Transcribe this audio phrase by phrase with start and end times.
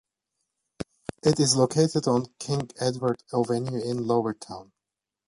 [1.21, 4.71] It is located on King Edward Avenue in Lower Town.